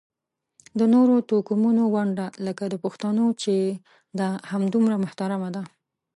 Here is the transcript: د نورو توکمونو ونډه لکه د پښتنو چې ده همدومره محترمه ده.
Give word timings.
د 0.79 0.81
نورو 0.93 1.15
توکمونو 1.29 1.83
ونډه 1.95 2.25
لکه 2.45 2.63
د 2.69 2.75
پښتنو 2.83 3.25
چې 3.41 3.55
ده 4.17 4.27
همدومره 4.51 4.95
محترمه 5.03 5.49
ده. 5.55 5.63